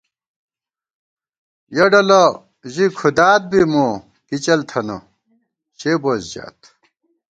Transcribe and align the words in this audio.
یَہ 1.75 1.85
ڈلہ 1.91 2.21
ژی 2.73 2.85
کُھدات 2.97 3.41
بی 3.49 3.61
مو 3.71 3.87
کی 4.27 4.37
چل 4.43 4.59
تھنہ 4.69 4.97
شے 5.79 5.91
بوئیس 6.01 6.23
ژات 6.31 6.57